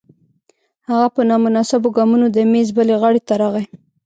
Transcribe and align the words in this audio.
هغه 0.89 1.07
په 1.15 1.21
نامناسبو 1.29 1.89
ګامونو 1.97 2.27
د 2.31 2.37
میز 2.51 2.67
بلې 2.77 2.95
غاړې 3.01 3.21
ته 3.27 3.33
راغی 3.41 3.65